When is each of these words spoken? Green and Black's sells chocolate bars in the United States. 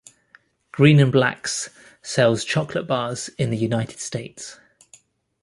Green 0.71 0.99
and 0.99 1.11
Black's 1.11 1.69
sells 2.01 2.43
chocolate 2.43 2.87
bars 2.87 3.29
in 3.37 3.51
the 3.51 3.55
United 3.55 3.99
States. 3.99 4.57